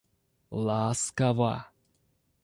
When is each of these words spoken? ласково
ласково 0.65 1.53